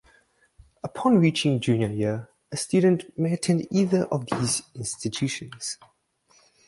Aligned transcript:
Upon 0.83 1.19
reaching 1.19 1.59
junior 1.59 1.89
year, 1.89 2.27
a 2.51 2.57
student 2.57 3.15
may 3.19 3.33
attend 3.33 3.67
either 3.69 4.05
of 4.05 4.25
these 4.25 4.63
institutions. 4.73 5.77